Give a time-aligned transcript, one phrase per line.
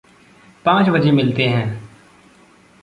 [0.65, 1.81] पाँच बजे मिलते हैं।